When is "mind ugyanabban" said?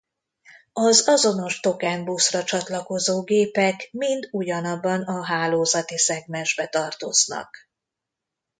3.91-5.01